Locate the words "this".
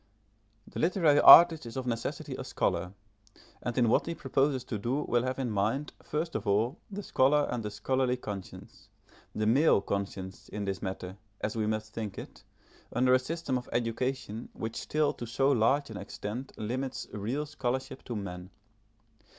10.65-10.81